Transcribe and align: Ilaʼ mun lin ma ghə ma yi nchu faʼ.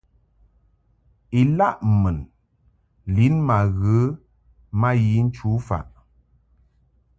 Ilaʼ 1.39 1.77
mun 2.01 2.17
lin 3.15 3.35
ma 3.47 3.57
ghə 3.79 3.99
ma 4.79 4.89
yi 5.03 5.15
nchu 5.25 5.49
faʼ. 5.67 5.87